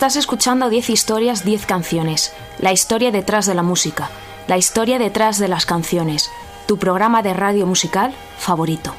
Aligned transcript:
Estás 0.00 0.16
escuchando 0.16 0.70
10 0.70 0.88
historias, 0.88 1.44
10 1.44 1.66
canciones. 1.66 2.32
La 2.58 2.72
historia 2.72 3.10
detrás 3.10 3.44
de 3.44 3.52
la 3.52 3.62
música. 3.62 4.08
La 4.48 4.56
historia 4.56 4.98
detrás 4.98 5.38
de 5.38 5.46
las 5.46 5.66
canciones. 5.66 6.30
Tu 6.66 6.78
programa 6.78 7.22
de 7.22 7.34
radio 7.34 7.66
musical 7.66 8.14
favorito. 8.38 8.94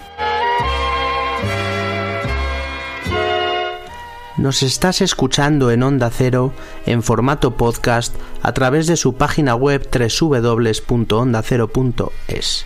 Nos 4.38 4.62
estás 4.62 5.02
escuchando 5.02 5.72
en 5.72 5.82
Onda 5.82 6.12
Cero 6.12 6.54
en 6.86 7.02
formato 7.02 7.58
podcast 7.58 8.16
a 8.44 8.54
través 8.54 8.86
de 8.86 8.96
su 8.96 9.16
página 9.16 9.56
web 9.56 9.90
www.ondacero.es. 9.92 12.66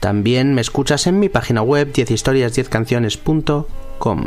También 0.00 0.54
me 0.54 0.60
escuchas 0.60 1.06
en 1.06 1.20
mi 1.20 1.28
página 1.28 1.62
web 1.62 1.92
10historias10canciones.com. 1.92 4.24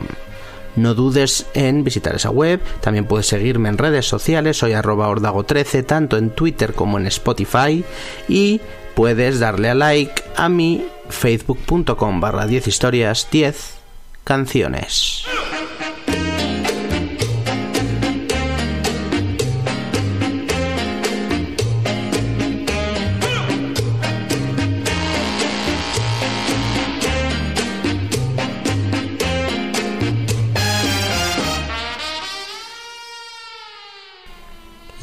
No 0.76 0.94
dudes 0.94 1.46
en 1.54 1.84
visitar 1.84 2.16
esa 2.16 2.30
web, 2.30 2.60
también 2.82 3.06
puedes 3.06 3.28
seguirme 3.28 3.70
en 3.70 3.78
redes 3.78 4.08
sociales, 4.08 4.58
soy 4.58 4.74
arroba 4.74 5.10
ordago13, 5.10 5.86
tanto 5.86 6.18
en 6.18 6.32
Twitter 6.32 6.74
como 6.74 6.98
en 6.98 7.08
Spotify, 7.08 7.84
y 8.28 8.60
puedes 8.96 9.40
darle 9.40 9.70
a 9.70 9.76
like 9.76 10.24
a 10.36 10.50
mi 10.50 10.86
facebook.com 11.10 12.20
barra 12.20 12.48
10 12.48 12.68
historias 12.68 13.28
10 13.32 13.76
canciones. 14.24 15.26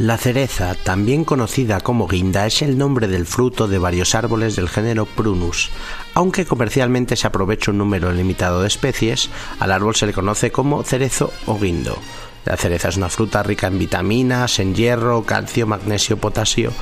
La 0.01 0.17
cereza, 0.17 0.75
también 0.77 1.25
conocida 1.27 1.83
como 1.83 2.09
guinda, 2.09 2.47
es 2.47 2.63
el 2.63 2.79
nombre 2.79 3.07
del 3.07 3.27
fruto 3.27 3.69
de 3.69 3.77
varios 3.77 4.15
árboles 4.15 4.57
del 4.57 4.71
género 4.71 5.05
Prunus. 5.05 5.69
Aunque 6.15 6.47
comercialmente 6.47 7.17
se 7.17 7.27
aprovecha 7.27 7.71
un 7.71 7.77
número 7.77 8.11
limitado 8.11 8.63
de 8.63 8.69
especies, 8.69 9.29
al 9.59 9.71
árbol 9.71 9.95
se 9.95 10.07
le 10.07 10.15
conoce 10.15 10.51
como 10.51 10.85
cerezo 10.85 11.31
o 11.45 11.59
guindo. 11.59 11.99
La 12.47 12.57
cereza 12.57 12.89
es 12.89 12.97
una 12.97 13.11
fruta 13.11 13.43
rica 13.43 13.67
en 13.67 13.79
vitaminas, 13.79 14.59
en 14.59 14.75
hierro, 14.75 15.23
calcio, 15.25 15.67
magnesio, 15.67 16.17
potasio 16.17 16.73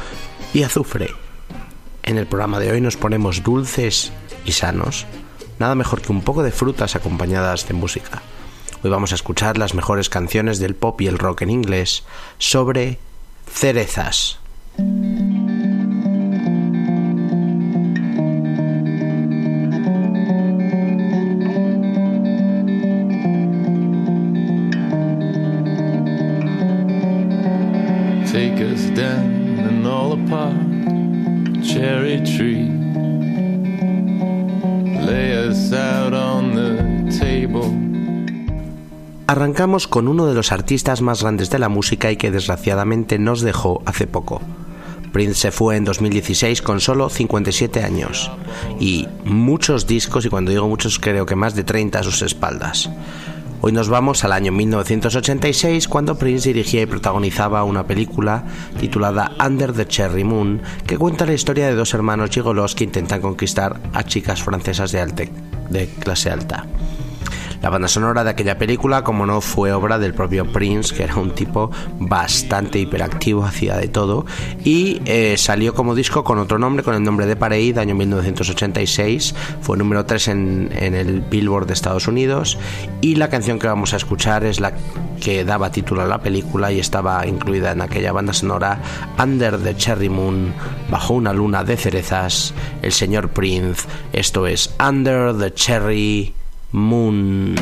y 0.54 0.62
azufre. 0.62 1.12
En 2.04 2.18
el 2.18 2.28
programa 2.28 2.60
de 2.60 2.70
hoy 2.70 2.80
nos 2.80 2.96
ponemos 2.96 3.42
dulces 3.42 4.12
y 4.44 4.52
sanos. 4.52 5.06
Nada 5.58 5.74
mejor 5.74 6.02
que 6.02 6.12
un 6.12 6.22
poco 6.22 6.44
de 6.44 6.52
frutas 6.52 6.94
acompañadas 6.94 7.66
de 7.66 7.74
música. 7.74 8.22
Hoy 8.84 8.90
vamos 8.90 9.10
a 9.10 9.16
escuchar 9.16 9.58
las 9.58 9.74
mejores 9.74 10.08
canciones 10.08 10.60
del 10.60 10.76
pop 10.76 11.00
y 11.00 11.08
el 11.08 11.18
rock 11.18 11.42
en 11.42 11.50
inglés 11.50 12.04
sobre 12.38 13.00
cerezas. 13.48 14.38
Arrancamos 39.58 39.88
con 39.88 40.06
uno 40.06 40.26
de 40.26 40.34
los 40.34 40.52
artistas 40.52 41.02
más 41.02 41.22
grandes 41.22 41.50
de 41.50 41.58
la 41.58 41.68
música 41.68 42.12
y 42.12 42.16
que 42.16 42.30
desgraciadamente 42.30 43.18
nos 43.18 43.40
dejó 43.40 43.82
hace 43.86 44.06
poco. 44.06 44.40
Prince 45.12 45.34
se 45.34 45.50
fue 45.50 45.74
en 45.74 45.84
2016 45.84 46.62
con 46.62 46.78
solo 46.78 47.08
57 47.08 47.82
años 47.82 48.30
y 48.78 49.08
muchos 49.24 49.88
discos, 49.88 50.24
y 50.24 50.28
cuando 50.28 50.52
digo 50.52 50.68
muchos 50.68 51.00
creo 51.00 51.26
que 51.26 51.34
más 51.34 51.56
de 51.56 51.64
30 51.64 51.98
a 51.98 52.02
sus 52.04 52.22
espaldas. 52.22 52.88
Hoy 53.60 53.72
nos 53.72 53.88
vamos 53.88 54.22
al 54.22 54.30
año 54.30 54.52
1986 54.52 55.88
cuando 55.88 56.16
Prince 56.16 56.50
dirigía 56.50 56.82
y 56.82 56.86
protagonizaba 56.86 57.64
una 57.64 57.84
película 57.84 58.44
titulada 58.78 59.32
Under 59.44 59.72
the 59.72 59.88
Cherry 59.88 60.22
Moon 60.22 60.62
que 60.86 60.96
cuenta 60.96 61.26
la 61.26 61.34
historia 61.34 61.66
de 61.66 61.74
dos 61.74 61.94
hermanos 61.94 62.30
gigolos 62.30 62.76
que 62.76 62.84
intentan 62.84 63.20
conquistar 63.20 63.80
a 63.92 64.04
chicas 64.04 64.40
francesas 64.40 64.92
de, 64.92 65.00
alte, 65.00 65.32
de 65.68 65.88
clase 65.88 66.30
alta. 66.30 66.64
La 67.62 67.70
banda 67.70 67.88
sonora 67.88 68.22
de 68.22 68.30
aquella 68.30 68.56
película, 68.56 69.02
como 69.02 69.26
no, 69.26 69.40
fue 69.40 69.72
obra 69.72 69.98
del 69.98 70.14
propio 70.14 70.50
Prince, 70.52 70.94
que 70.94 71.02
era 71.02 71.16
un 71.16 71.34
tipo 71.34 71.70
bastante 71.98 72.78
hiperactivo, 72.78 73.44
hacía 73.44 73.76
de 73.76 73.88
todo, 73.88 74.26
y 74.64 75.02
eh, 75.06 75.36
salió 75.36 75.74
como 75.74 75.94
disco 75.94 76.22
con 76.22 76.38
otro 76.38 76.58
nombre, 76.58 76.84
con 76.84 76.94
el 76.94 77.02
nombre 77.02 77.26
de 77.26 77.36
Parade, 77.36 77.74
año 77.78 77.94
1986, 77.94 79.34
fue 79.60 79.76
número 79.76 80.06
3 80.06 80.28
en, 80.28 80.70
en 80.72 80.94
el 80.94 81.20
Billboard 81.20 81.66
de 81.66 81.72
Estados 81.74 82.06
Unidos, 82.06 82.58
y 83.00 83.16
la 83.16 83.28
canción 83.28 83.58
que 83.58 83.66
vamos 83.66 83.92
a 83.92 83.96
escuchar 83.96 84.44
es 84.44 84.60
la 84.60 84.72
que 85.20 85.44
daba 85.44 85.72
título 85.72 86.02
a 86.02 86.06
la 86.06 86.20
película 86.20 86.70
y 86.70 86.78
estaba 86.78 87.26
incluida 87.26 87.72
en 87.72 87.80
aquella 87.80 88.12
banda 88.12 88.32
sonora 88.32 88.80
Under 89.20 89.58
the 89.58 89.76
Cherry 89.76 90.08
Moon, 90.08 90.54
bajo 90.90 91.14
una 91.14 91.32
luna 91.32 91.64
de 91.64 91.76
cerezas, 91.76 92.54
el 92.82 92.92
señor 92.92 93.30
Prince, 93.30 93.88
esto 94.12 94.46
es 94.46 94.74
Under 94.78 95.36
the 95.36 95.52
Cherry 95.52 96.34
Moon. 96.72 97.56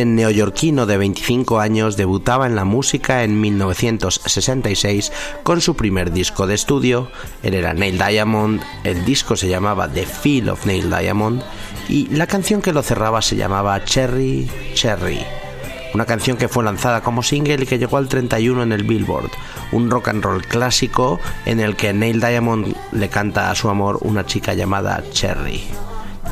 joven 0.00 0.14
neoyorquino 0.14 0.86
de 0.86 0.96
25 0.96 1.60
años 1.60 1.98
debutaba 1.98 2.46
en 2.46 2.56
la 2.56 2.64
música 2.64 3.22
en 3.22 3.38
1966 3.38 5.12
con 5.42 5.60
su 5.60 5.76
primer 5.76 6.10
disco 6.10 6.46
de 6.46 6.54
estudio. 6.54 7.10
Él 7.42 7.52
era 7.52 7.74
Neil 7.74 7.98
Diamond, 7.98 8.62
el 8.84 9.04
disco 9.04 9.36
se 9.36 9.48
llamaba 9.48 9.88
The 9.88 10.06
Feel 10.06 10.48
of 10.48 10.64
Neil 10.64 10.88
Diamond 10.88 11.42
y 11.90 12.06
la 12.06 12.26
canción 12.26 12.62
que 12.62 12.72
lo 12.72 12.82
cerraba 12.82 13.20
se 13.20 13.36
llamaba 13.36 13.84
Cherry 13.84 14.48
Cherry. 14.72 15.20
Una 15.92 16.06
canción 16.06 16.38
que 16.38 16.48
fue 16.48 16.64
lanzada 16.64 17.02
como 17.02 17.22
single 17.22 17.64
y 17.64 17.66
que 17.66 17.78
llegó 17.78 17.98
al 17.98 18.08
31 18.08 18.62
en 18.62 18.72
el 18.72 18.84
Billboard, 18.84 19.30
un 19.72 19.90
rock 19.90 20.08
and 20.08 20.24
roll 20.24 20.46
clásico 20.46 21.20
en 21.44 21.60
el 21.60 21.76
que 21.76 21.92
Neil 21.92 22.20
Diamond 22.20 22.74
le 22.92 23.08
canta 23.10 23.50
a 23.50 23.54
su 23.54 23.68
amor 23.68 23.98
una 24.00 24.24
chica 24.24 24.54
llamada 24.54 25.04
Cherry. 25.10 25.62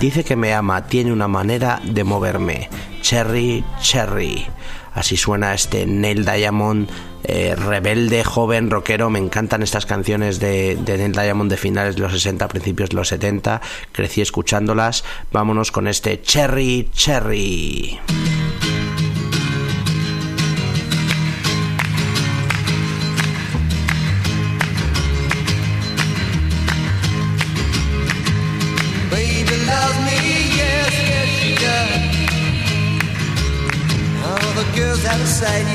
Dice 0.01 0.25
que 0.25 0.37
me 0.37 0.55
ama, 0.55 0.87
tiene 0.87 1.13
una 1.13 1.29
manera 1.29 1.83
de 1.85 2.05
moverme. 2.05 2.71
Cherry 3.01 3.65
Cherry. 3.81 4.47
Así 4.95 5.17
suena 5.17 5.55
este 5.55 5.87
Neil 5.87 6.25
Diamond, 6.25 6.89
eh, 7.25 7.55
rebelde, 7.55 8.25
joven, 8.25 8.71
rockero. 8.71 9.11
Me 9.11 9.19
encantan 9.19 9.63
estas 9.63 9.87
canciones 9.87 10.41
de, 10.41 10.77
de, 10.77 10.99
Neil 10.99 11.13
Diamond 11.13 11.51
de 11.51 11.57
finales 11.57 11.97
de 11.97 12.03
los 12.03 12.13
60, 12.13 12.49
principios 12.49 12.91
de 12.91 12.97
los 12.97 13.09
70. 13.09 13.61
Crecí 13.93 14.21
escuchándolas. 14.21 15.05
Vámonos 15.31 15.71
con 15.71 15.87
este 15.87 16.21
Cherry 16.21 16.89
Cherry. 16.93 18.01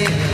Yeah. 0.03 0.32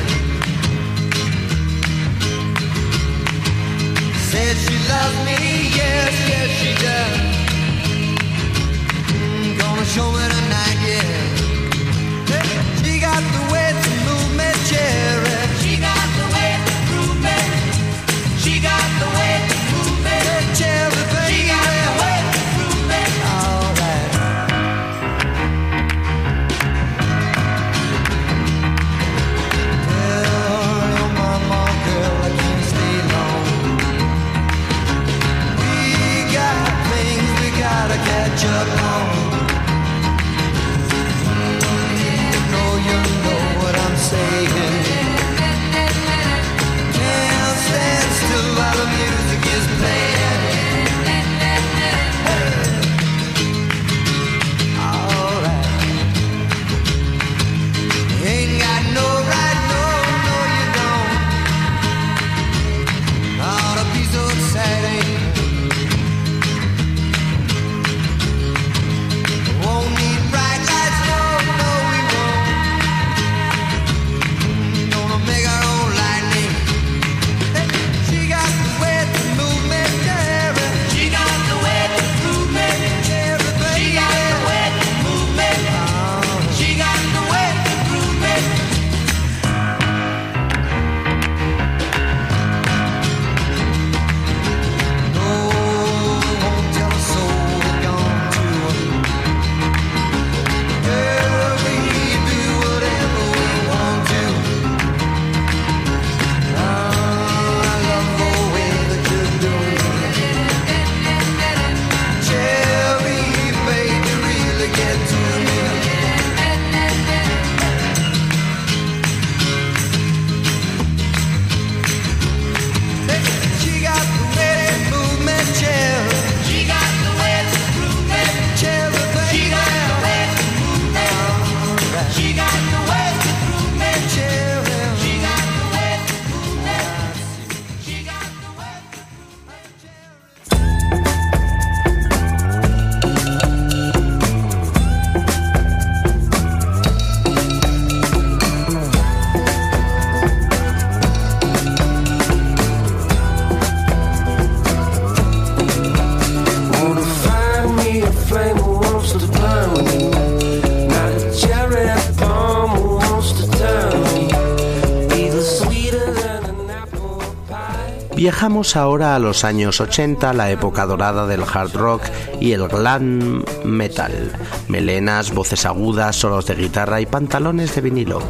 Viajamos 168.39 168.77
ahora 168.77 169.15
a 169.15 169.19
los 169.19 169.43
años 169.43 169.81
80, 169.81 170.31
la 170.31 170.50
época 170.50 170.86
dorada 170.86 171.27
del 171.27 171.43
hard 171.43 171.75
rock 171.75 172.03
y 172.39 172.53
el 172.53 172.69
glam 172.69 173.43
metal. 173.65 174.31
Melenas, 174.69 175.34
voces 175.34 175.65
agudas, 175.65 176.15
solos 176.15 176.46
de 176.46 176.55
guitarra 176.55 177.01
y 177.01 177.05
pantalones 177.05 177.75
de 177.75 177.81
vinilo 177.81 178.22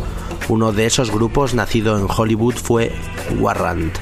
uno 0.49 0.71
de 0.71 0.87
esos 0.87 1.11
grupos 1.11 1.53
nacido 1.53 1.95
en 1.97 2.07
Hollywood 2.09 2.55
fue 2.55 2.91
Warrant. 3.39 3.95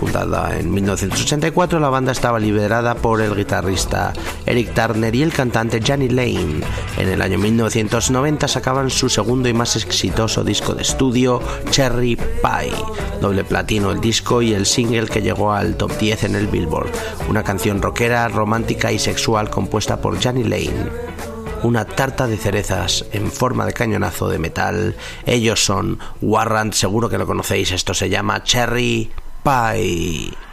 Fundada 0.00 0.58
en 0.58 0.74
1984, 0.74 1.78
la 1.78 1.88
banda 1.88 2.10
estaba 2.10 2.40
liderada 2.40 2.96
por 2.96 3.20
el 3.20 3.36
guitarrista 3.36 4.12
Eric 4.44 4.74
Turner 4.74 5.14
y 5.14 5.22
el 5.22 5.32
cantante 5.32 5.80
Johnny 5.86 6.08
Lane. 6.08 6.62
En 6.98 7.08
el 7.08 7.22
año 7.22 7.38
1990 7.38 8.48
sacaban 8.48 8.90
su 8.90 9.08
segundo 9.08 9.48
y 9.48 9.54
más 9.54 9.76
exitoso 9.76 10.42
disco 10.42 10.74
de 10.74 10.82
estudio, 10.82 11.40
Cherry 11.70 12.16
Pie. 12.16 12.72
Doble 13.20 13.44
platino 13.44 13.92
el 13.92 14.00
disco 14.00 14.42
y 14.42 14.52
el 14.52 14.66
single 14.66 15.06
que 15.06 15.22
llegó 15.22 15.52
al 15.52 15.76
top 15.76 15.96
10 15.96 16.24
en 16.24 16.34
el 16.34 16.48
Billboard. 16.48 16.90
Una 17.28 17.44
canción 17.44 17.80
rockera, 17.80 18.26
romántica 18.26 18.90
y 18.90 18.98
sexual 18.98 19.48
compuesta 19.48 20.00
por 20.00 20.20
Johnny 20.20 20.42
Lane 20.42 21.13
una 21.62 21.84
tarta 21.84 22.26
de 22.26 22.36
cerezas 22.36 23.04
en 23.12 23.30
forma 23.30 23.66
de 23.66 23.72
cañonazo 23.72 24.28
de 24.28 24.38
metal. 24.38 24.96
Ellos 25.26 25.64
son 25.64 25.98
Warrant, 26.20 26.74
seguro 26.74 27.08
que 27.08 27.18
lo 27.18 27.26
conocéis, 27.26 27.72
esto 27.72 27.94
se 27.94 28.08
llama 28.08 28.42
Cherry 28.42 29.10
Pie. 29.42 30.43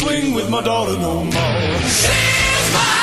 swing 0.00 0.32
with 0.32 0.48
my 0.48 0.62
daughter 0.62 0.98
no 0.98 1.24
more. 1.24 2.99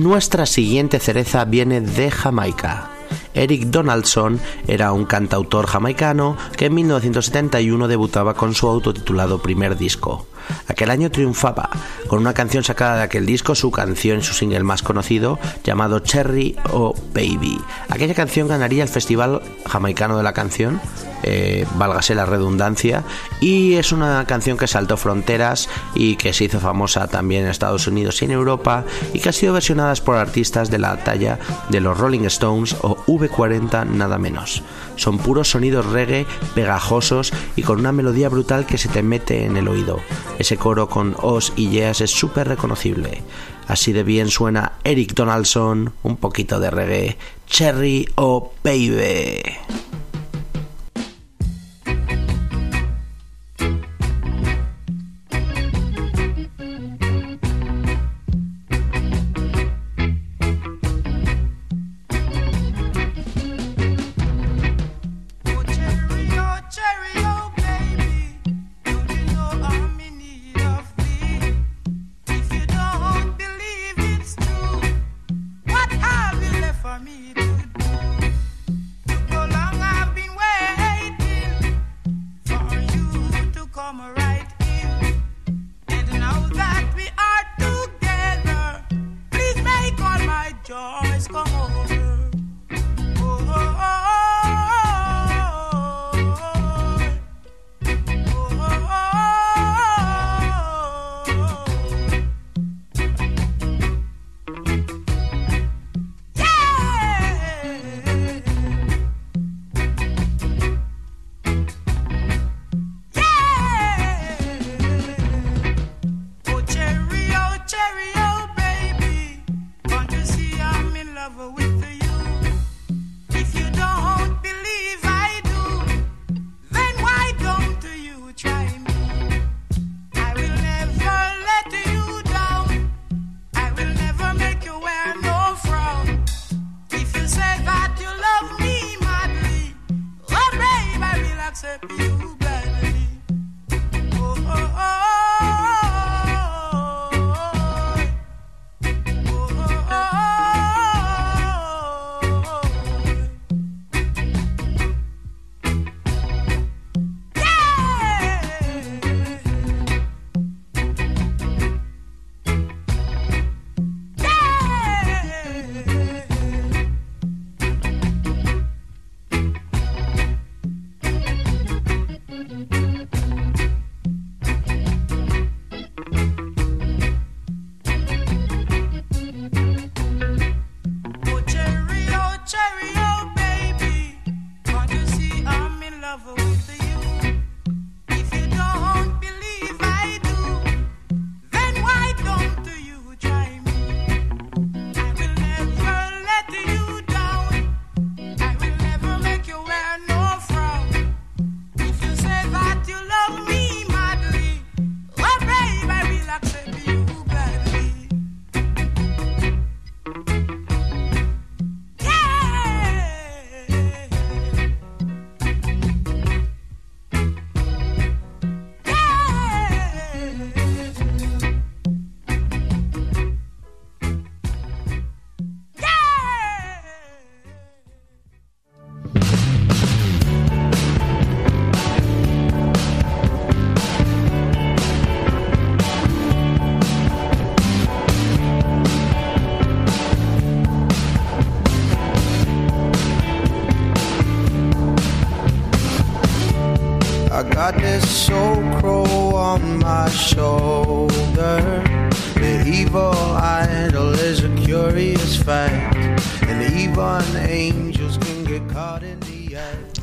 Nuestra 0.00 0.46
siguiente 0.46 0.98
cereza 0.98 1.44
viene 1.44 1.82
de 1.82 2.10
Jamaica. 2.10 2.88
Eric 3.34 3.64
Donaldson 3.64 4.40
era 4.66 4.94
un 4.94 5.04
cantautor 5.04 5.66
jamaicano 5.66 6.38
que 6.56 6.66
en 6.66 6.74
1971 6.76 7.86
debutaba 7.86 8.32
con 8.32 8.54
su 8.54 8.66
autotitulado 8.66 9.42
primer 9.42 9.76
disco. 9.76 10.26
Aquel 10.68 10.90
año 10.90 11.10
triunfaba 11.10 11.68
con 12.06 12.18
una 12.18 12.32
canción 12.32 12.64
sacada 12.64 12.96
de 12.96 13.02
aquel 13.02 13.26
disco, 13.26 13.54
su 13.54 13.70
canción, 13.70 14.20
y 14.20 14.22
su 14.22 14.32
single 14.32 14.64
más 14.64 14.82
conocido, 14.82 15.38
llamado 15.64 15.98
Cherry 15.98 16.56
o 16.72 16.94
Baby. 17.12 17.60
Aquella 17.90 18.14
canción 18.14 18.48
ganaría 18.48 18.82
el 18.82 18.88
Festival 18.88 19.42
Jamaicano 19.66 20.16
de 20.16 20.22
la 20.22 20.32
Canción 20.32 20.80
eh, 21.22 21.66
válgase 21.76 22.14
la 22.14 22.26
redundancia, 22.26 23.04
y 23.40 23.74
es 23.74 23.92
una 23.92 24.24
canción 24.26 24.56
que 24.56 24.66
saltó 24.66 24.96
fronteras 24.96 25.68
y 25.94 26.16
que 26.16 26.32
se 26.32 26.44
hizo 26.44 26.60
famosa 26.60 27.06
también 27.08 27.44
en 27.44 27.50
Estados 27.50 27.86
Unidos 27.86 28.22
y 28.22 28.26
en 28.26 28.30
Europa, 28.32 28.84
y 29.12 29.20
que 29.20 29.28
ha 29.28 29.32
sido 29.32 29.52
versionada 29.52 29.90
por 30.04 30.16
artistas 30.16 30.70
de 30.70 30.78
la 30.78 30.96
talla 31.02 31.38
de 31.68 31.80
los 31.80 31.98
Rolling 31.98 32.24
Stones 32.26 32.76
o 32.82 32.96
V40 33.06 33.86
nada 33.86 34.18
menos. 34.18 34.62
Son 34.96 35.18
puros 35.18 35.50
sonidos 35.50 35.86
reggae, 35.86 36.26
pegajosos 36.54 37.32
y 37.56 37.62
con 37.62 37.80
una 37.80 37.92
melodía 37.92 38.28
brutal 38.28 38.66
que 38.66 38.78
se 38.78 38.88
te 38.88 39.02
mete 39.02 39.44
en 39.44 39.56
el 39.56 39.68
oído. 39.68 40.00
Ese 40.38 40.56
coro 40.56 40.88
con 40.88 41.16
os 41.20 41.52
y 41.56 41.70
yeas 41.70 42.00
es 42.00 42.10
súper 42.10 42.48
reconocible. 42.48 43.22
Así 43.66 43.92
de 43.92 44.02
bien 44.02 44.28
suena 44.28 44.72
Eric 44.84 45.14
Donaldson, 45.14 45.92
un 46.02 46.16
poquito 46.16 46.60
de 46.60 46.70
reggae, 46.70 47.16
Cherry 47.46 48.08
o 48.16 48.36
oh 48.36 48.52
Baby. 48.62 49.89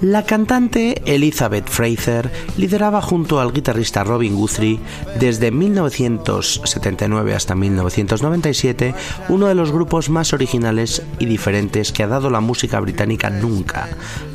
La 0.02 0.24
cantante 0.24 1.02
Elizabeth 1.06 1.68
Fraser 1.70 2.32
lideraba 2.56 3.02
junto 3.02 3.40
al 3.40 3.52
guitarrista 3.52 4.04
Robin 4.04 4.36
Guthrie 4.36 4.80
desde 5.20 5.50
1979 5.50 7.34
hasta 7.34 7.56
1997 7.56 8.94
uno 9.30 9.48
de 9.48 9.56
los 9.56 9.72
grupos 9.72 10.10
más 10.12 10.34
originales 10.34 11.02
y 11.18 11.26
diferentes 11.26 11.92
que 11.92 12.04
ha 12.04 12.08
dado 12.08 12.30
la 12.30 12.42
música 12.42 12.80
británica 12.80 13.32
nunca, 13.32 13.90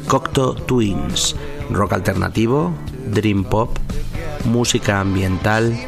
Cocteau 0.08 0.54
Twins, 0.54 1.36
rock 1.70 1.92
alternativo, 1.92 2.72
dream 3.12 3.44
pop, 3.44 3.78
música 4.44 4.98
ambiental, 4.98 5.78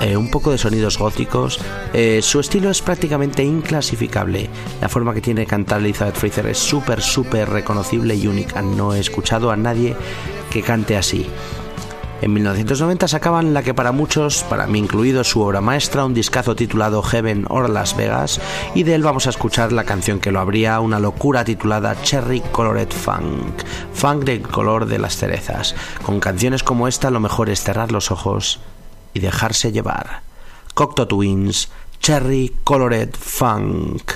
eh, 0.00 0.16
un 0.16 0.30
poco 0.30 0.50
de 0.50 0.58
sonidos 0.58 0.98
góticos. 0.98 1.60
Eh, 1.92 2.20
su 2.22 2.40
estilo 2.40 2.70
es 2.70 2.82
prácticamente 2.82 3.44
inclasificable. 3.44 4.48
La 4.80 4.88
forma 4.88 5.14
que 5.14 5.20
tiene 5.20 5.42
de 5.42 5.46
cantar 5.46 5.80
Elizabeth 5.80 6.16
Fraser 6.16 6.46
es 6.46 6.58
súper, 6.58 7.02
súper 7.02 7.50
reconocible 7.50 8.14
y 8.14 8.26
única. 8.26 8.62
No 8.62 8.94
he 8.94 9.00
escuchado 9.00 9.50
a 9.50 9.56
nadie 9.56 9.96
que 10.50 10.62
cante 10.62 10.96
así. 10.96 11.26
En 12.22 12.34
1990 12.34 13.08
sacaban 13.08 13.54
la 13.54 13.62
que 13.62 13.72
para 13.72 13.92
muchos, 13.92 14.42
para 14.44 14.66
mí 14.66 14.78
incluido, 14.78 15.24
su 15.24 15.40
obra 15.40 15.62
maestra, 15.62 16.04
un 16.04 16.12
discazo 16.12 16.54
titulado 16.54 17.02
Heaven 17.02 17.46
or 17.48 17.70
Las 17.70 17.96
Vegas, 17.96 18.42
y 18.74 18.82
de 18.82 18.94
él 18.94 19.02
vamos 19.02 19.26
a 19.26 19.30
escuchar 19.30 19.72
la 19.72 19.84
canción 19.84 20.20
que 20.20 20.30
lo 20.30 20.40
abría, 20.40 20.80
una 20.80 21.00
locura 21.00 21.44
titulada 21.44 21.96
Cherry 22.02 22.40
Colored 22.52 22.90
Funk, 22.90 23.62
funk 23.94 24.24
del 24.24 24.42
color 24.42 24.84
de 24.84 24.98
las 24.98 25.16
cerezas. 25.16 25.74
Con 26.02 26.20
canciones 26.20 26.62
como 26.62 26.88
esta 26.88 27.10
lo 27.10 27.20
mejor 27.20 27.48
es 27.48 27.62
cerrar 27.62 27.90
los 27.90 28.10
ojos 28.10 28.60
y 29.14 29.20
dejarse 29.20 29.72
llevar. 29.72 30.22
Cocteau 30.74 31.06
Twins, 31.06 31.68
Cherry 32.00 32.54
Colored 32.64 33.14
Funk. 33.14 34.12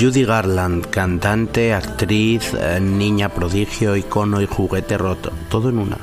Judy 0.00 0.24
Garland, 0.24 0.88
cantante, 0.88 1.74
actriz, 1.74 2.54
eh, 2.54 2.80
niña 2.80 3.28
prodigio, 3.28 3.96
icono 3.96 4.40
y 4.40 4.46
juguete 4.46 4.96
roto, 4.96 5.30
todo 5.50 5.68
en 5.68 5.78
una. 5.78 5.98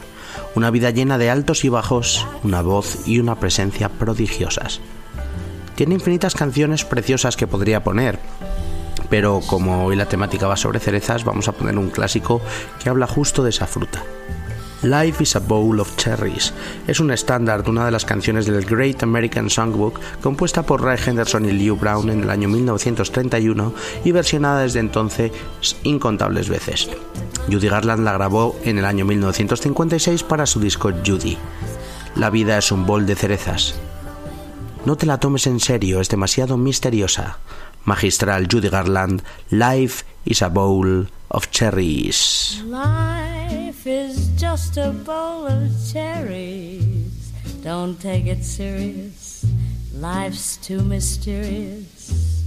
Una 0.54 0.70
vida 0.70 0.92
llena 0.92 1.18
de 1.18 1.32
altos 1.32 1.66
y 1.66 1.70
bajos, 1.70 2.28
una 2.44 2.62
voz 2.62 3.08
y 3.08 3.18
una 3.18 3.40
presencia 3.40 3.90
prodigiosas. 3.90 4.82
Tiene 5.74 5.96
infinitas 5.96 6.36
canciones 6.36 6.86
preciosas 6.86 7.36
que 7.36 7.48
podría 7.48 7.84
poner, 7.84 8.20
pero 9.10 9.42
como 9.48 9.86
hoy 9.86 9.96
la 9.96 10.08
temática 10.08 10.48
va 10.48 10.58
sobre 10.58 10.80
cerezas, 10.80 11.24
vamos 11.24 11.48
a 11.48 11.54
poner 11.54 11.76
un 11.76 11.90
clásico 11.90 12.40
que 12.80 12.90
habla 12.90 13.08
justo 13.08 13.44
de 13.44 13.50
esa 13.50 13.66
fruta. 13.66 14.04
Life 14.84 15.24
is 15.24 15.36
a 15.36 15.40
Bowl 15.40 15.80
of 15.80 15.96
Cherries 15.98 16.54
es 16.88 17.00
un 17.00 17.10
estándar 17.10 17.64
de 17.64 17.72
una 17.72 17.86
de 17.86 17.92
las 17.92 18.06
canciones 18.06 18.46
del 18.46 18.64
Great 18.64 19.02
American 19.02 19.50
Songbook 19.50 20.00
compuesta 20.22 20.64
por 20.64 20.84
Ray 20.84 21.00
Henderson 21.04 21.46
y 21.46 21.52
Lew 21.52 21.76
Brown 21.76 22.10
en 22.12 22.22
el 22.24 22.30
año 22.30 22.48
1931 22.48 23.74
y 24.06 24.12
versionada 24.12 24.62
desde 24.62 24.80
entonces 24.80 25.32
incontables 25.84 26.48
veces. 26.50 26.90
Judy 27.52 27.70
Garland 27.70 28.04
la 28.04 28.14
grabó 28.14 28.56
en 28.64 28.78
el 28.78 28.86
año 28.86 29.06
1956 29.06 30.24
para 30.24 30.46
su 30.46 30.60
disco 30.60 30.92
Judy. 31.06 31.38
La 32.16 32.30
vida 32.30 32.58
es 32.58 32.72
un 32.72 32.86
bol 32.86 33.06
de 33.06 33.16
cerezas. 33.16 33.76
No 34.86 34.96
te 34.96 35.06
la 35.06 35.20
tomes 35.20 35.48
en 35.48 35.60
serio, 35.60 36.02
es 36.02 36.10
demasiado 36.10 36.56
misteriosa. 36.58 37.40
Magistral 37.84 38.48
Judy 38.52 38.70
Garland, 38.70 39.24
Life 39.50 40.06
is 40.26 40.42
a 40.42 40.50
Bowl 40.50 41.08
of 41.30 41.50
Cherries. 41.50 42.64
Is 43.68 44.30
just 44.40 44.78
a 44.78 44.92
bowl 44.92 45.46
of 45.46 45.72
cherries. 45.92 47.32
Don't 47.64 48.00
take 48.00 48.26
it 48.26 48.44
serious. 48.44 49.46
Life's 49.94 50.58
too 50.58 50.82
mysterious. 50.82 52.44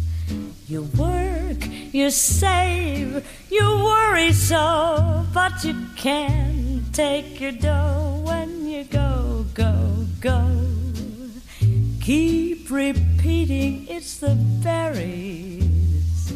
You 0.67 0.83
work, 0.97 1.67
you 1.93 2.11
save, 2.11 3.27
you 3.51 3.65
worry 3.85 4.33
so, 4.33 5.27
but 5.35 5.65
you 5.65 5.75
can't 5.97 6.95
take 6.95 7.41
your 7.41 7.53
dough 7.53 8.23
when 8.25 8.67
you 8.67 8.85
go, 8.85 9.45
go, 9.53 10.07
go. 10.21 10.47
Keep 12.01 12.71
repeating 12.71 13.87
it's 13.89 14.19
the 14.19 14.37
berries. 14.63 16.33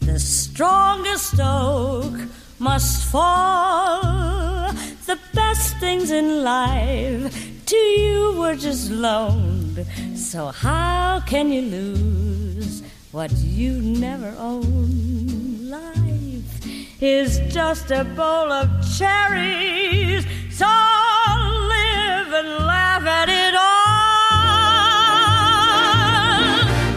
The 0.00 0.18
strongest 0.18 1.34
oak 1.40 2.14
must 2.58 3.04
fall. 3.10 4.72
The 5.06 5.18
best 5.32 5.76
things 5.78 6.10
in 6.10 6.42
life 6.44 7.64
to 7.66 7.76
you 7.76 8.32
were 8.38 8.56
just 8.56 8.90
loaned. 8.90 9.86
So 10.14 10.48
how 10.48 11.20
can 11.26 11.52
you 11.52 11.62
lose 11.62 12.82
what 13.12 13.32
you 13.32 13.80
never 13.80 14.34
owned? 14.38 15.70
Life 15.70 17.02
is 17.02 17.38
just 17.52 17.90
a 17.90 18.04
bowl 18.04 18.52
of 18.52 18.68
cherries. 18.98 20.26
So 20.50 20.66
live 20.66 22.32
and 22.40 22.48
laugh 22.66 23.04
at 23.06 23.28
it 23.28 23.54
all. 23.54 23.78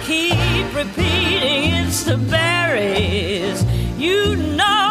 Keep 0.06 0.76
repeating 0.76 1.72
it's 1.92 2.04
the 2.04 2.18
berries. 2.18 3.64
You 3.98 4.36
know 4.36 4.91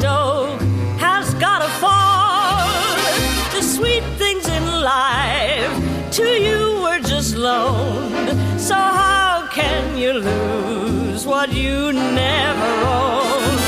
the 0.00 0.58
has 0.98 1.34
gotta 1.34 1.68
fall. 1.82 2.66
The 3.54 3.62
sweet 3.62 4.04
things 4.18 4.48
in 4.48 4.64
life 4.82 5.72
to 6.12 6.24
you 6.24 6.80
were 6.82 7.00
just 7.00 7.36
loaned. 7.36 8.28
So 8.60 8.74
how 8.74 9.48
can 9.52 9.96
you 9.96 10.12
lose 10.12 11.26
what 11.26 11.52
you 11.52 11.92
never 11.92 12.72
owned? 12.98 13.60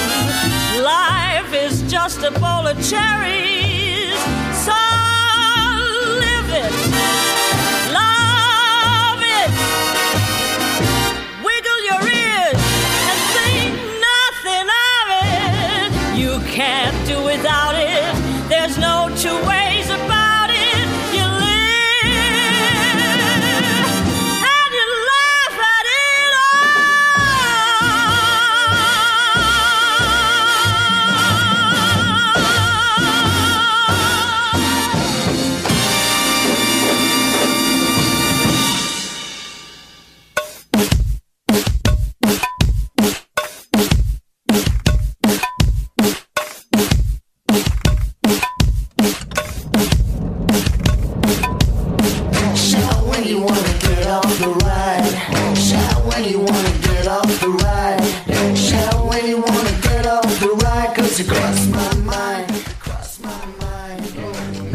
Life 0.83 1.53
is 1.55 1.83
just 1.91 2.23
a 2.23 2.31
bowl 2.31 2.67
of 2.67 2.77
cherries. 2.91 4.19
So 4.67 4.79
live 6.25 6.51
it, 6.65 6.75
do 17.05 17.21
without 17.25 17.62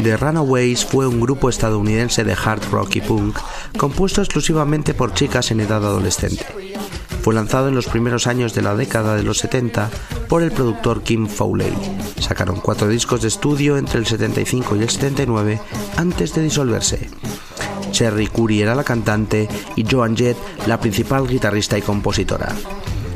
The 0.08 0.16
Runaways 0.16 0.86
fue 0.86 1.06
un 1.06 1.20
grupo 1.20 1.50
estadounidense 1.50 2.24
de 2.24 2.32
hard 2.32 2.70
rock 2.70 2.96
y 2.96 3.02
punk 3.02 3.38
compuesto 3.76 4.22
exclusivamente 4.22 4.94
por 4.94 5.12
chicas 5.12 5.50
en 5.50 5.60
edad 5.60 5.84
adolescente. 5.84 6.46
Fue 7.20 7.34
lanzado 7.34 7.68
en 7.68 7.74
los 7.74 7.88
primeros 7.88 8.26
años 8.26 8.54
de 8.54 8.62
la 8.62 8.74
década 8.74 9.16
de 9.16 9.22
los 9.22 9.36
70 9.36 9.90
por 10.26 10.42
el 10.42 10.50
productor 10.50 11.02
Kim 11.02 11.26
Fowley. 11.28 11.74
Sacaron 12.20 12.58
cuatro 12.62 12.88
discos 12.88 13.20
de 13.20 13.28
estudio 13.28 13.76
entre 13.76 13.98
el 13.98 14.06
75 14.06 14.76
y 14.76 14.82
el 14.82 14.88
79 14.88 15.60
antes 15.98 16.34
de 16.34 16.42
disolverse. 16.42 17.10
Cherry 17.90 18.28
Curry 18.28 18.62
era 18.62 18.74
la 18.74 18.84
cantante 18.84 19.46
y 19.76 19.84
Joan 19.84 20.16
Jett 20.16 20.38
la 20.66 20.80
principal 20.80 21.28
guitarrista 21.28 21.76
y 21.76 21.82
compositora. 21.82 22.56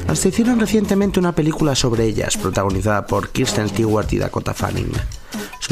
Hasta 0.08 0.28
hicieron 0.28 0.60
recientemente 0.60 1.18
una 1.18 1.34
película 1.34 1.74
sobre 1.74 2.04
ellas, 2.04 2.36
protagonizada 2.36 3.06
por 3.06 3.30
Kirsten 3.30 3.70
Stewart 3.70 4.12
y 4.12 4.18
Dakota 4.18 4.52
Fanning. 4.52 4.92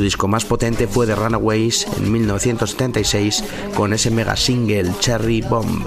Su 0.01 0.05
disco 0.05 0.29
más 0.29 0.47
potente 0.47 0.89
fue 0.89 1.07
The 1.07 1.15
Runaways 1.15 1.87
en 1.99 2.11
1976 2.11 3.45
con 3.75 3.93
ese 3.93 4.11
mega 4.11 4.35
single 4.35 4.95
Cherry 4.99 5.43
Bomb. 5.43 5.87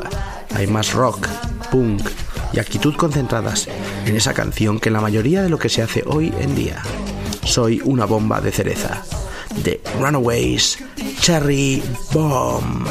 Hay 0.53 0.67
más 0.67 0.93
rock, 0.93 1.27
punk 1.71 2.07
y 2.53 2.59
actitud 2.59 2.93
concentradas 2.95 3.67
en 4.05 4.15
esa 4.15 4.35
canción 4.35 4.79
que 4.79 4.89
en 4.89 4.93
la 4.93 5.01
mayoría 5.01 5.41
de 5.41 5.49
lo 5.49 5.57
que 5.57 5.67
se 5.67 5.81
hace 5.81 6.03
hoy 6.05 6.31
en 6.39 6.53
día. 6.53 6.83
Soy 7.43 7.81
una 7.85 8.05
bomba 8.05 8.39
de 8.39 8.51
cereza. 8.51 9.03
The 9.63 9.81
Runaways 9.99 10.77
Cherry 11.19 11.81
Bomb. 12.11 12.85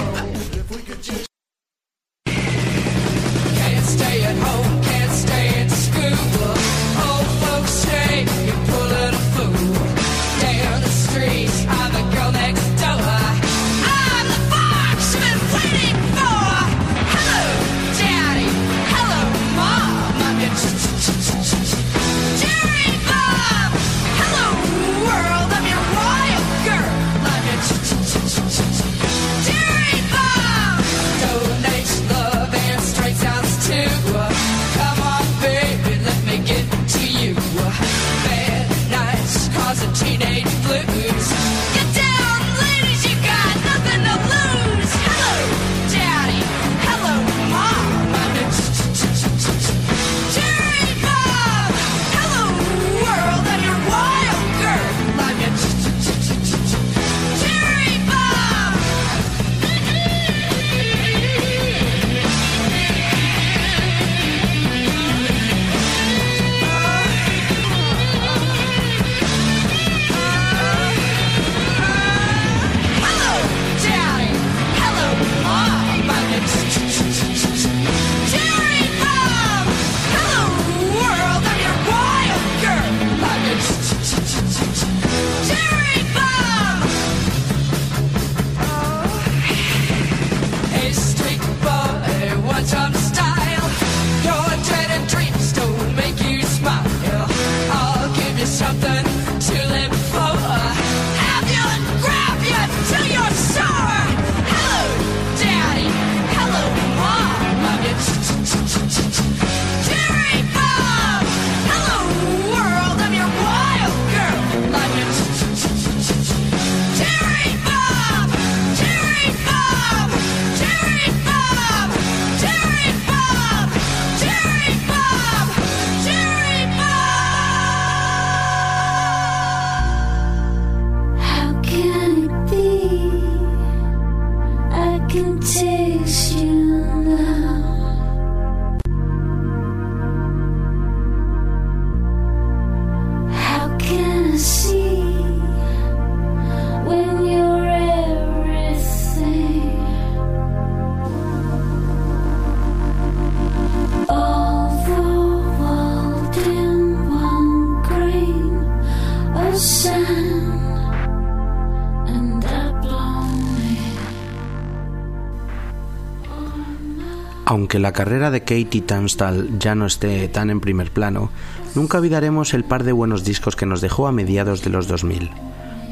Aunque 167.53 167.79
la 167.79 167.93
carrera 167.93 168.31
de 168.31 168.41
Katie 168.41 168.81
Tunstall 168.81 169.59
ya 169.59 169.75
no 169.75 169.85
esté 169.85 170.27
tan 170.29 170.49
en 170.49 170.59
primer 170.59 170.91
plano, 170.91 171.31
nunca 171.75 171.99
olvidaremos 171.99 172.55
el 172.55 172.65
par 172.65 172.83
de 172.83 172.93
buenos 172.93 173.25
discos 173.25 173.57
que 173.57 173.67
nos 173.67 173.83
dejó 173.83 174.07
a 174.07 174.11
mediados 174.11 174.63
de 174.63 174.71
los 174.71 174.89
2000. 174.89 175.29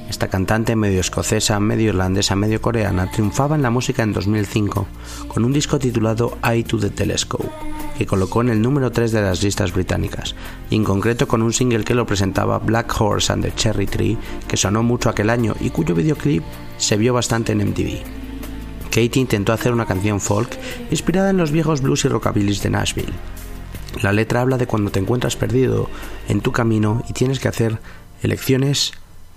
Esta 0.09 0.29
cantante 0.29 0.75
medio 0.75 1.01
escocesa, 1.01 1.61
medio 1.61 1.91
irlandesa, 1.91 2.35
medio 2.35 2.63
coreana 2.63 3.11
triunfaba 3.11 3.57
en 3.57 3.63
la 3.63 3.69
música 3.69 4.03
en 4.03 4.15
2005 4.15 4.87
con 5.29 5.45
un 5.45 5.53
disco 5.53 5.79
titulado 5.79 6.39
Eye 6.43 6.65
to 6.65 6.79
the 6.79 6.89
Telescope, 6.89 7.51
que 7.99 8.07
colocó 8.07 8.41
en 8.41 8.49
el 8.49 8.63
número 8.63 8.91
3 8.91 9.13
de 9.13 9.21
las 9.21 9.43
listas 9.43 9.75
británicas, 9.75 10.35
y 10.71 10.77
en 10.77 10.85
concreto 10.85 11.29
con 11.29 11.43
un 11.43 11.53
single 11.53 11.85
que 11.85 11.95
lo 11.95 12.07
presentaba 12.07 12.59
Black 12.59 12.99
Horse 12.99 13.35
and 13.35 13.45
the 13.45 13.53
Cherry 13.55 13.87
Tree, 13.87 14.17
que 14.49 14.57
sonó 14.57 14.83
mucho 14.83 15.11
aquel 15.11 15.29
año 15.29 15.55
y 15.61 15.69
cuyo 15.69 15.95
videoclip 15.95 16.43
se 16.79 16.97
vio 16.97 17.13
bastante 17.13 17.53
en 17.53 17.69
MTV. 17.69 18.20
Katie 18.91 19.21
intentó 19.23 19.53
hacer 19.53 19.73
una 19.73 19.87
canción 19.87 20.21
folk 20.21 20.51
inspirada 20.91 21.31
en 21.31 21.37
los 21.37 21.53
viejos 21.53 21.81
blues 21.81 22.05
y 22.05 22.09
rockabillys 22.09 22.63
de 22.63 22.71
Nashville. 22.71 23.13
La 24.03 24.13
letra 24.13 24.41
habla 24.41 24.59
de 24.59 24.67
cuando 24.67 24.91
te 24.91 24.99
encuentras 24.99 25.37
perdido 25.37 25.89
en 26.29 26.41
tu 26.41 26.53
camino 26.53 27.03
y 27.09 27.13
tienes 27.13 27.39
que 27.39 27.49
hacer 27.49 27.79
elecciones 28.23 28.93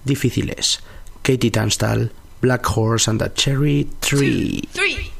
difíciles. 0.06 0.82
Katie 1.22 1.52
Tunstall, 1.52 2.12
Black 2.42 2.66
Horse 2.76 3.10
and 3.10 3.22
the 3.22 3.32
Cherry 3.34 3.88
Tree. 4.02 4.68
Three, 4.74 5.12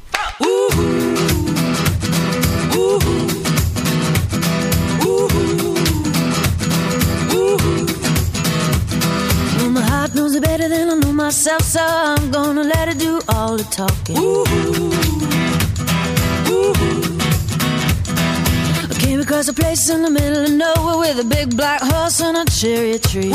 better 10.40 10.68
than 10.68 11.03
myself, 11.24 11.62
so 11.62 11.80
I'm 11.80 12.30
gonna 12.30 12.64
let 12.64 12.86
it 12.88 12.98
do 12.98 13.18
all 13.28 13.56
the 13.56 13.64
talking. 13.64 14.18
I 18.90 18.94
came 19.00 19.20
across 19.20 19.48
a 19.48 19.54
place 19.54 19.88
in 19.88 20.02
the 20.02 20.10
middle 20.10 20.44
of 20.44 20.52
nowhere 20.52 20.98
with 20.98 21.24
a 21.24 21.24
big 21.24 21.56
black 21.56 21.80
horse 21.80 22.20
and 22.20 22.36
a 22.36 22.44
cherry 22.44 22.98
tree. 22.98 23.32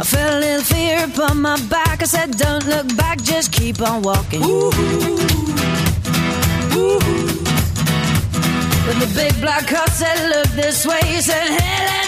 I 0.00 0.04
felt 0.04 0.34
a 0.34 0.38
little 0.38 0.62
fear 0.62 1.04
upon 1.06 1.42
my 1.42 1.60
back. 1.66 2.00
I 2.02 2.04
said, 2.04 2.36
Don't 2.36 2.64
look 2.68 2.86
back, 2.96 3.20
just 3.22 3.50
keep 3.50 3.82
on 3.82 4.02
walking. 4.02 4.42
But 8.86 8.96
the 9.02 9.10
big 9.12 9.34
black 9.40 9.68
horse 9.68 9.94
said, 10.02 10.18
Look 10.30 10.50
this 10.62 10.86
way. 10.86 11.00
He 11.04 11.20
said, 11.20 11.48
Hey, 11.58 12.07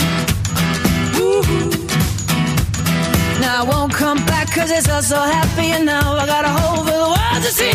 Now 3.39 3.61
I 3.61 3.63
won't 3.71 3.93
come 3.93 4.17
back 4.25 4.51
cause 4.53 4.71
it's 4.71 4.89
all 4.89 5.01
so 5.01 5.19
happy 5.19 5.67
and 5.75 5.85
now 5.85 6.15
I 6.15 6.25
got 6.25 6.45
a 6.45 6.49
hole 6.49 6.83
for 6.85 6.91
the 6.91 7.09
world 7.15 7.41
to 7.45 7.51
see. 7.59 7.71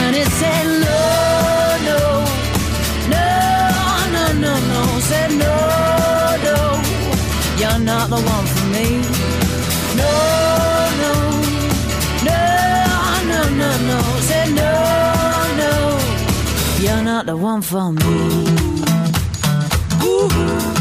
And 0.00 0.12
it 0.22 0.28
said 0.40 0.66
no, 0.86 1.00
no, 1.88 2.00
no, 3.14 3.26
no, 4.14 4.24
no, 4.44 4.52
no. 4.70 4.80
Said 5.10 5.30
no, 5.42 5.54
no, 6.46 6.58
you're 7.60 7.80
not 7.90 8.08
the 8.10 8.20
one 8.34 8.46
for 8.54 8.66
me. 8.74 8.86
No, 10.00 10.12
no, 11.02 11.12
no, 12.28 12.40
no, 13.30 13.40
no, 13.60 13.70
no. 13.90 13.98
Said 14.28 14.48
no, 14.60 14.72
no, 15.62 15.72
you're 16.84 17.02
not 17.02 17.26
the 17.26 17.36
one 17.36 17.62
for 17.62 17.92
me. 17.92 18.65
Ooh. 20.28 20.75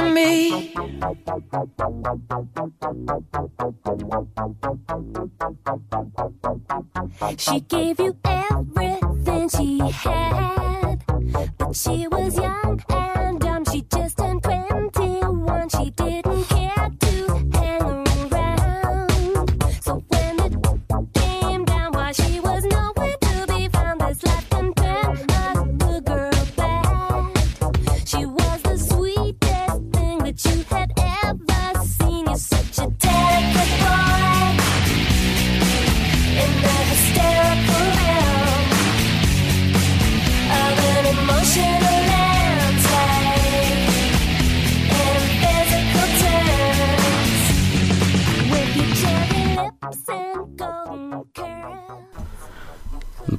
Forsaken 0.00 0.14
me. 0.14 0.72
She 7.38 7.60
gave 7.60 8.00
you 8.00 8.16
everything 8.24 9.48
she 9.48 9.78
had, 9.78 11.04
but 11.58 11.76
she 11.76 12.08
was 12.08 12.36
young 12.36 12.82
and 12.88 13.39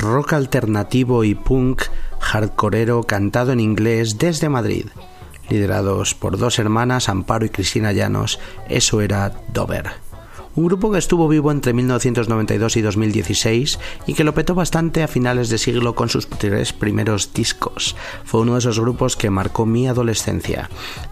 Rock 0.02 0.34
alternativo 0.34 1.24
y 1.24 1.36
punk 1.36 1.84
hardcoreero 2.20 3.04
cantado 3.04 3.52
en 3.52 3.60
inglés 3.60 4.18
desde 4.18 4.50
Madrid. 4.50 4.88
Liderados 5.48 6.16
por 6.16 6.40
dos 6.40 6.58
hermanas, 6.58 7.08
Amparo 7.08 7.46
y 7.46 7.50
Cristina 7.50 7.92
Llanos, 7.92 8.40
eso 8.68 9.02
era 9.02 9.32
Dover. 9.54 9.92
Un 10.56 10.66
grupo 10.66 10.92
que 10.92 10.98
estuvo 10.98 11.30
vivo 11.30 11.50
entre 11.50 11.72
1992 11.74 12.76
y 12.76 12.82
2016 12.82 13.80
y 14.08 14.14
que 14.14 14.26
lo 14.26 14.34
petó 14.34 14.54
bastante 14.54 15.02
a 15.02 15.08
finales 15.08 15.50
de 15.50 15.58
siglo 15.58 15.96
con 15.96 16.10
sus 16.10 16.28
tres 16.28 16.74
primeros 16.74 17.34
discos. 17.34 17.96
Fue 18.26 18.42
uno 18.42 18.54
de 18.54 18.60
esos 18.60 18.80
grupos 18.80 19.16
que 19.16 19.30
marcó 19.30 19.66
mi 19.66 19.88
adolescencia. 19.88 20.70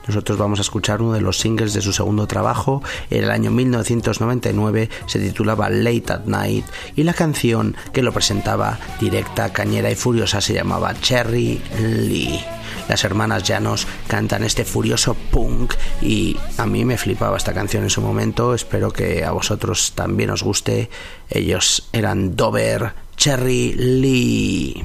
Nosotros 0.07 0.37
vamos 0.37 0.59
a 0.59 0.63
escuchar 0.63 1.01
uno 1.01 1.13
de 1.13 1.21
los 1.21 1.39
singles 1.39 1.73
de 1.73 1.81
su 1.81 1.93
segundo 1.93 2.27
trabajo. 2.27 2.83
En 3.09 3.23
el 3.23 3.31
año 3.31 3.49
1999 3.51 4.89
se 5.05 5.19
titulaba 5.19 5.69
Late 5.69 6.13
at 6.13 6.25
Night 6.25 6.65
y 6.95 7.03
la 7.03 7.13
canción 7.13 7.77
que 7.93 8.03
lo 8.03 8.11
presentaba 8.11 8.77
directa, 8.99 9.53
cañera 9.53 9.89
y 9.89 9.95
furiosa 9.95 10.41
se 10.41 10.53
llamaba 10.53 10.93
Cherry 10.99 11.61
Lee. 11.79 12.58
Las 12.89 13.03
hermanas 13.03 13.43
Llanos 13.43 13.87
cantan 14.07 14.43
este 14.43 14.65
furioso 14.65 15.13
punk 15.13 15.75
y 16.01 16.35
a 16.57 16.65
mí 16.65 16.83
me 16.83 16.97
flipaba 16.97 17.37
esta 17.37 17.53
canción 17.53 17.83
en 17.83 17.91
su 17.91 18.01
momento. 18.01 18.55
Espero 18.55 18.91
que 18.91 19.23
a 19.23 19.31
vosotros 19.31 19.93
también 19.93 20.31
os 20.31 20.41
guste. 20.41 20.89
Ellos 21.29 21.87
eran 21.93 22.35
Dover, 22.35 22.93
Cherry 23.15 23.73
Lee. 23.73 24.83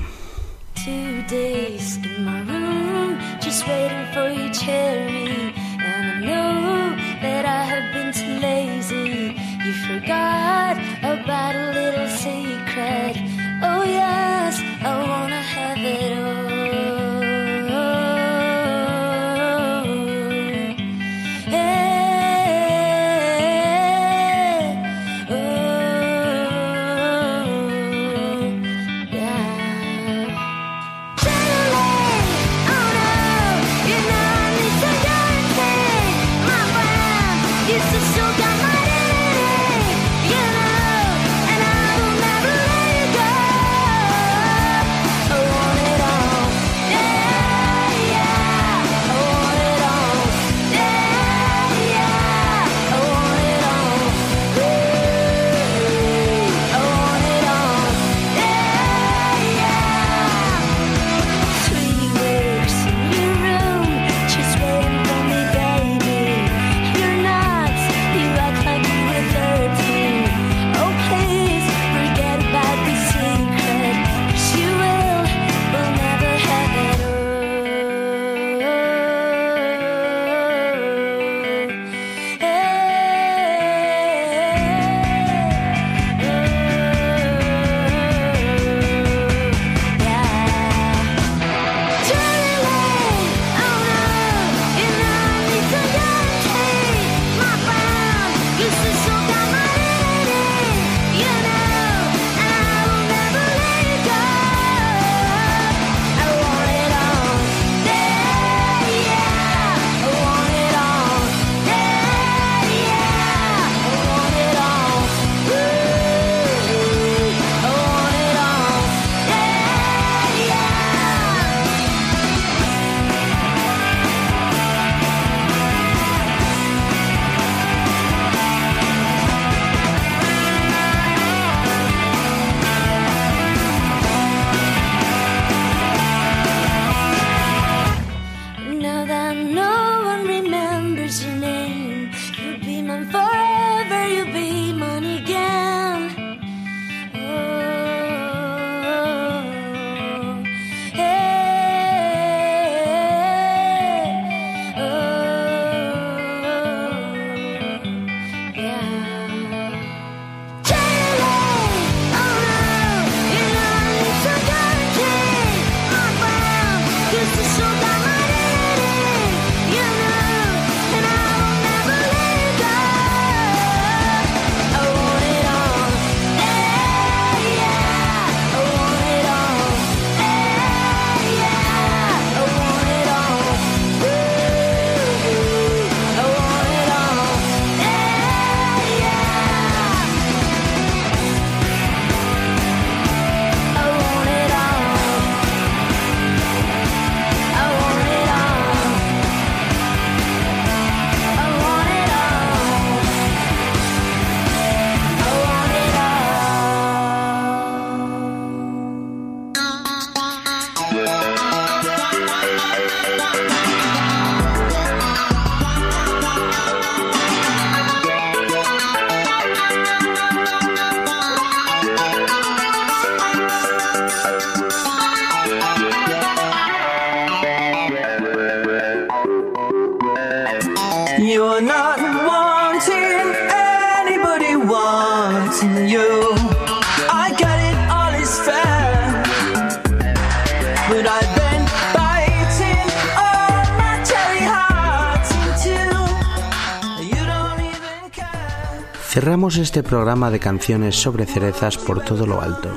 Este 249.65 249.83
programa 249.83 250.31
de 250.31 250.41
canciones 250.41 250.95
sobre 250.95 251.25
cerezas 251.25 251.79
por 251.79 252.05
todo 252.05 252.27
lo 252.27 252.43
alto. 252.43 252.69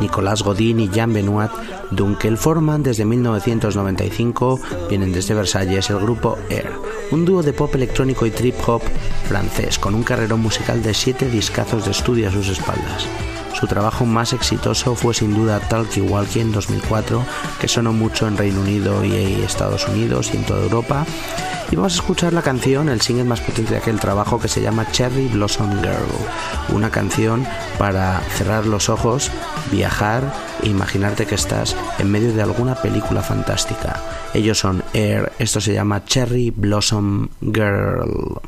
Nicolás 0.00 0.42
Godin 0.42 0.80
y 0.80 0.88
Jean 0.88 1.12
Benoit 1.12 1.50
Dunkel 1.90 2.38
forman 2.38 2.82
desde 2.82 3.04
1995, 3.04 4.58
vienen 4.88 5.12
desde 5.12 5.34
Versalles, 5.34 5.90
el 5.90 5.98
grupo 5.98 6.38
Air, 6.48 6.72
un 7.10 7.26
dúo 7.26 7.42
de 7.42 7.52
pop 7.52 7.74
electrónico 7.74 8.24
y 8.24 8.30
trip 8.30 8.54
hop 8.66 8.80
francés 9.28 9.78
con 9.78 9.94
un 9.94 10.04
carrerón 10.04 10.40
musical 10.40 10.82
de 10.82 10.94
siete 10.94 11.28
discazos 11.28 11.84
de 11.84 11.90
estudio 11.90 12.30
a 12.30 12.32
sus 12.32 12.48
espaldas. 12.48 13.06
Su 13.52 13.66
trabajo 13.66 14.06
más 14.06 14.32
exitoso 14.32 14.94
fue 14.94 15.12
sin 15.12 15.34
duda 15.34 15.60
Talkie 15.60 16.00
Walkie 16.00 16.40
en 16.40 16.52
2004, 16.52 17.22
que 17.60 17.68
sonó 17.68 17.92
mucho 17.92 18.26
en 18.26 18.38
Reino 18.38 18.62
Unido 18.62 19.04
y 19.04 19.42
Estados 19.42 19.86
Unidos 19.86 20.30
y 20.32 20.38
en 20.38 20.46
toda 20.46 20.62
Europa. 20.62 21.04
Y 21.72 21.76
vamos 21.76 21.94
a 21.94 22.02
escuchar 22.02 22.34
la 22.34 22.42
canción, 22.42 22.90
el 22.90 23.00
single 23.00 23.24
más 23.24 23.40
potente 23.40 23.72
de 23.72 23.78
aquel 23.78 23.98
trabajo 23.98 24.38
que 24.38 24.46
se 24.46 24.60
llama 24.60 24.86
Cherry 24.92 25.28
Blossom 25.28 25.80
Girl. 25.80 26.06
Una 26.68 26.90
canción 26.90 27.46
para 27.78 28.20
cerrar 28.36 28.66
los 28.66 28.90
ojos, 28.90 29.30
viajar 29.70 30.22
e 30.62 30.68
imaginarte 30.68 31.24
que 31.24 31.34
estás 31.34 31.74
en 31.98 32.10
medio 32.10 32.34
de 32.34 32.42
alguna 32.42 32.74
película 32.74 33.22
fantástica. 33.22 34.02
Ellos 34.34 34.58
son 34.58 34.84
Air, 34.92 35.32
esto 35.38 35.62
se 35.62 35.72
llama 35.72 36.04
Cherry 36.04 36.50
Blossom 36.50 37.28
Girl. 37.40 38.38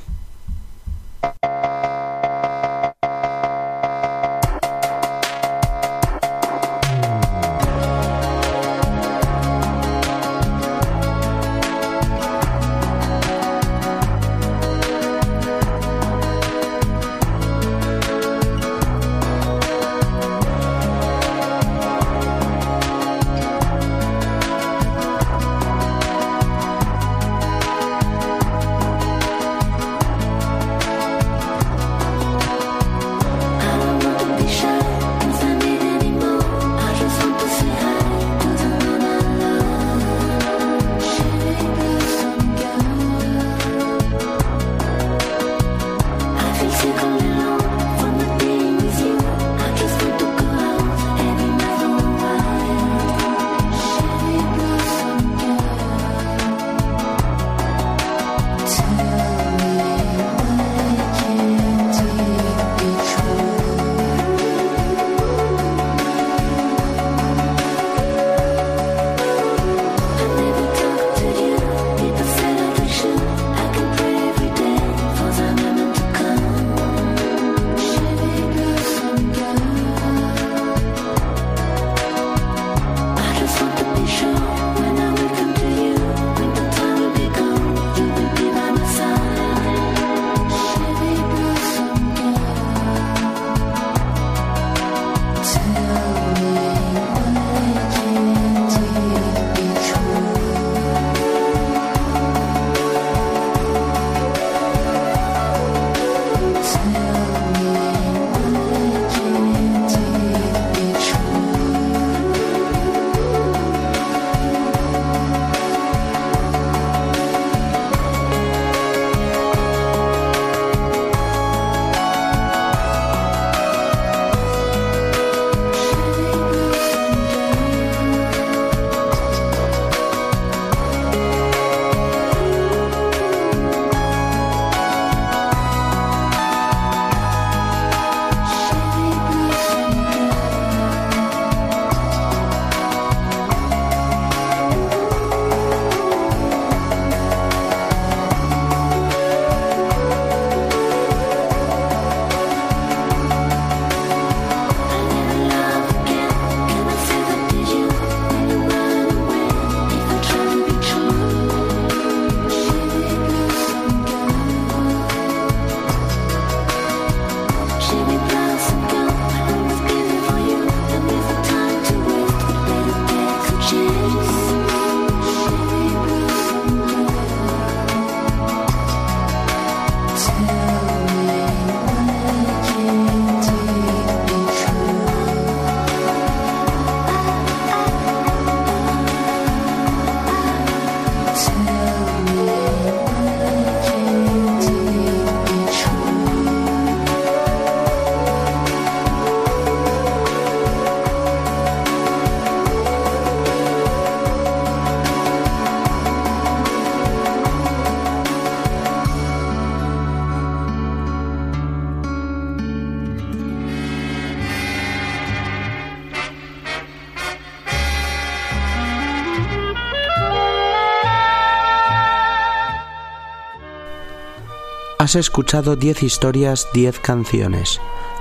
Escuchado 225.15 225.77
10 225.77 226.03
historias, 226.03 226.67
10 226.75 226.99
canciones. 226.99 227.81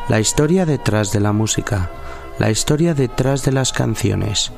La 0.09 0.19
historia 0.19 0.67
detrás 0.67 1.11
de 1.11 1.19
la 1.19 1.31
música. 1.31 1.89
La 2.37 2.51
historia 2.51 2.93
detrás 2.93 3.43
de 3.43 3.51
las 3.51 3.73
canciones. 3.73 4.51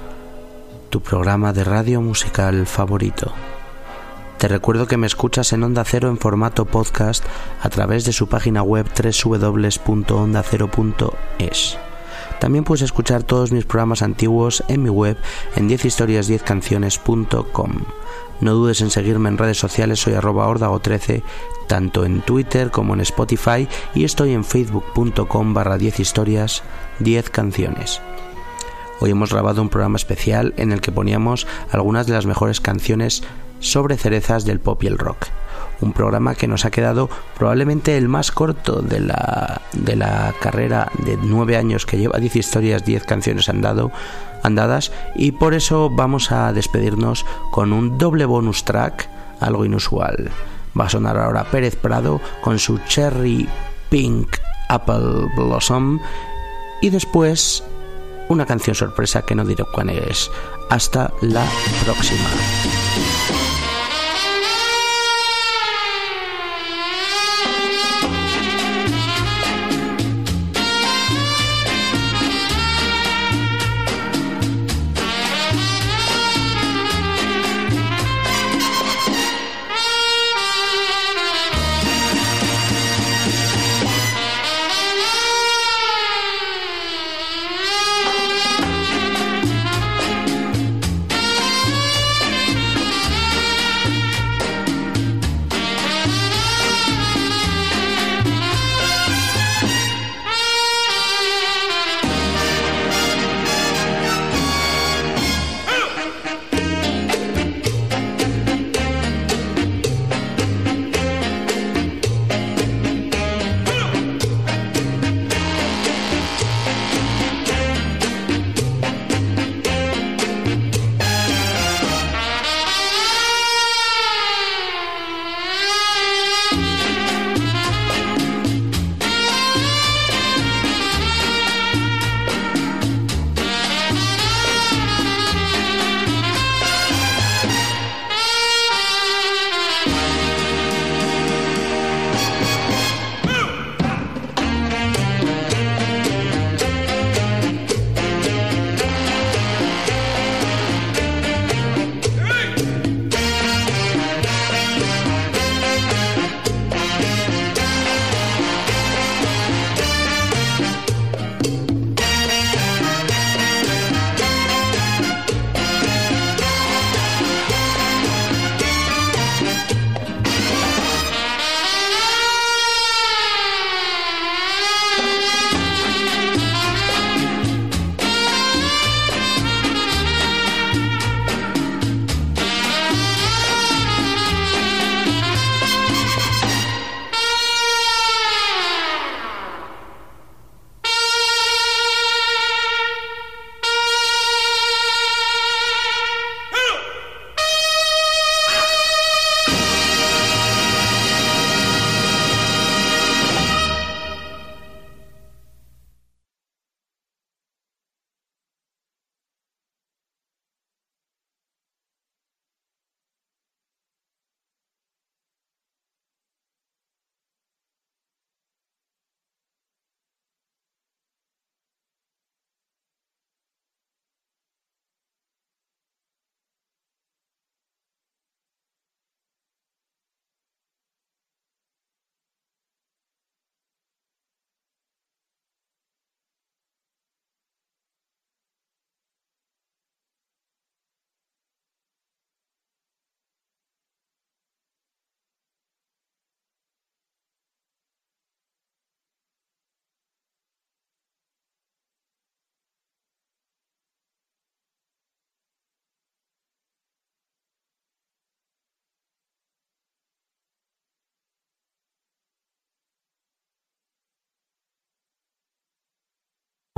Tu 0.89 1.01
programa 1.01 1.53
de 1.53 1.63
radio 1.63 2.01
musical 2.01 2.67
favorito. 2.67 3.31
Te 4.37 4.49
recuerdo 4.49 4.85
que 4.85 4.97
me 4.97 5.07
escuchas 5.07 5.53
en 5.53 5.63
Onda 5.63 5.85
Cero 5.85 6.09
en 6.09 6.17
formato 6.17 6.65
podcast 6.65 7.23
a 7.61 7.69
través 7.69 8.03
de 8.03 8.11
su 8.11 8.27
página 8.27 8.63
web 8.63 8.85
www.ondacero.es. 8.85 11.77
También 12.39 12.65
puedes 12.65 12.81
escuchar 12.81 13.23
todos 13.23 13.53
mis 13.53 13.63
programas 13.65 14.01
antiguos 14.01 14.61
en 14.67 14.83
mi 14.83 14.89
web 14.89 15.15
en 15.55 15.69
10historias10canciones.com. 15.69 17.71
No 18.41 18.53
dudes 18.53 18.81
en 18.81 18.89
seguirme 18.89 19.29
en 19.29 19.37
redes 19.37 19.57
sociales, 19.57 19.99
soy 19.99 20.13
arroba 20.13 20.47
ordago13, 20.47 21.23
tanto 21.67 22.05
en 22.05 22.21
Twitter 22.21 22.69
como 22.69 22.93
en 22.93 23.01
Spotify 23.01 23.67
y 23.93 24.03
estoy 24.03 24.33
en 24.33 24.43
facebook.com 24.43 25.53
barra 25.53 25.77
10 25.77 25.99
historias, 25.99 26.63
10 26.99 27.29
canciones. 27.29 28.01
Hoy 28.99 29.11
hemos 29.11 29.31
grabado 29.31 29.61
un 29.61 29.69
programa 29.69 29.97
especial 29.97 30.53
en 30.57 30.71
el 30.71 30.81
que 30.81 30.91
poníamos 30.91 31.47
algunas 31.71 32.07
de 32.07 32.13
las 32.13 32.25
mejores 32.25 32.59
canciones 32.61 33.23
sobre 33.59 33.97
cerezas 33.97 34.45
del 34.45 34.59
pop 34.59 34.83
y 34.83 34.87
el 34.87 34.97
rock. 34.97 35.27
Un 35.81 35.93
programa 35.93 36.35
que 36.35 36.47
nos 36.47 36.65
ha 36.65 36.71
quedado 36.71 37.09
probablemente 37.37 37.97
el 37.97 38.07
más 38.07 38.31
corto 38.31 38.81
de 38.81 39.01
la, 39.01 39.61
de 39.73 39.95
la 39.95 40.33
carrera 40.39 40.91
de 40.99 41.17
nueve 41.21 41.57
años 41.57 41.85
que 41.85 41.97
lleva 41.97 42.19
10 42.19 42.35
historias, 42.37 42.85
10 42.85 43.03
canciones 43.03 43.49
andado, 43.49 43.91
andadas 44.45 44.91
y 45.15 45.31
por 45.31 45.53
eso 45.53 45.89
vamos 45.89 46.31
a 46.31 46.53
despedirnos 46.53 47.25
con 47.51 47.73
un 47.73 47.97
doble 47.97 48.25
bonus 48.25 48.63
track, 48.63 49.09
algo 49.39 49.65
inusual. 49.65 50.29
Va 50.79 50.85
a 50.85 50.89
sonar 50.89 51.17
ahora 51.17 51.45
Pérez 51.45 51.75
Prado 51.75 52.21
con 52.41 52.59
su 52.59 52.77
Cherry 52.79 53.47
Pink 53.89 54.37
Apple 54.69 55.29
Blossom 55.35 55.99
y 56.81 56.89
después 56.89 57.63
una 58.27 58.45
canción 58.45 58.75
sorpresa 58.75 59.21
que 59.21 59.35
no 59.35 59.45
diré 59.45 59.63
cuál 59.73 59.89
es. 59.89 60.31
Hasta 60.69 61.11
la 61.21 61.45
próxima. 61.83 62.29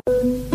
You. 0.08 0.47